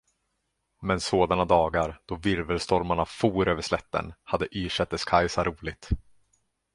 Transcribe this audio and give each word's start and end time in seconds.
Men 0.81 0.99
sådana 0.99 1.45
dagar, 1.45 2.01
då 2.05 2.15
virvelstormarna 2.15 3.05
for 3.05 3.47
över 3.47 3.61
slätten, 3.61 4.13
hade 4.23 4.57
Ysätters-Kajsa 4.57 5.43
roligt. 5.43 5.89